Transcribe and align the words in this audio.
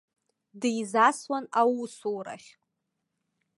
Дизасуан 0.59 1.45
аусурахь. 1.59 2.49